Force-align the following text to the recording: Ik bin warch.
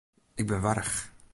Ik 0.41 0.47
bin 0.49 0.61
warch. 0.65 0.97